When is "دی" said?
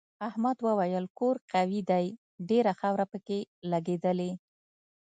1.89-2.05